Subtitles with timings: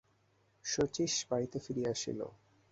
[0.65, 2.19] শচীশ বাড়িতে ফিরিয়া আসিল।